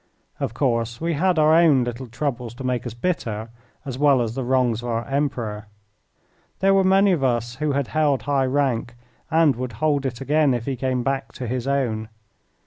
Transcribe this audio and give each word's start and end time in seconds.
Of 0.39 0.55
course, 0.55 0.99
we 0.99 1.13
had 1.13 1.37
our 1.37 1.53
own 1.53 1.83
little 1.83 2.07
troubles 2.07 2.55
to 2.55 2.63
make 2.63 2.87
us 2.87 2.95
bitter, 2.95 3.51
as 3.85 3.99
well 3.99 4.19
as 4.23 4.33
the 4.33 4.43
wrongs 4.43 4.81
of 4.81 4.87
our 4.89 5.05
Emperor. 5.05 5.67
There 6.59 6.73
were 6.73 6.83
many 6.83 7.11
of 7.11 7.23
us 7.23 7.57
who 7.57 7.73
had 7.73 7.89
held 7.89 8.23
high 8.23 8.47
rank 8.47 8.95
and 9.29 9.55
would 9.55 9.73
hold 9.73 10.07
it 10.07 10.19
again 10.19 10.55
if 10.55 10.65
he 10.65 10.75
came 10.75 11.03
back 11.03 11.33
to 11.33 11.45
his 11.45 11.67
own. 11.67 12.09